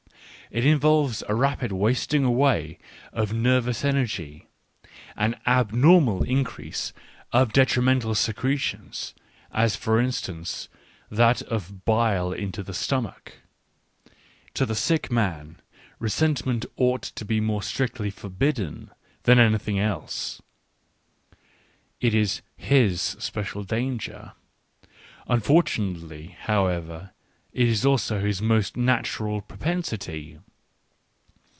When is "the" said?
12.63-12.73, 14.65-14.75